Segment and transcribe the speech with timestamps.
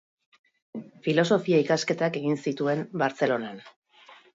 [1.09, 3.67] Filosofia ikasketak egin zituen Bartzelonan.